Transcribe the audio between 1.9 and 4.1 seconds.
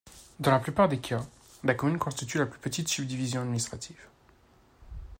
constitue la plus petite subdivision administrative.